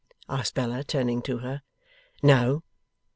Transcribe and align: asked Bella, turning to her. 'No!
asked 0.27 0.55
Bella, 0.55 0.83
turning 0.83 1.21
to 1.21 1.37
her. 1.45 1.61
'No! 2.23 2.63